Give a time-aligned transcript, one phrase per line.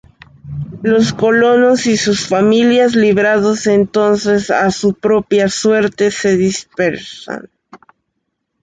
[0.81, 7.51] Los colonos y sus familias, librados entonces a su propia suerte, se dispersan.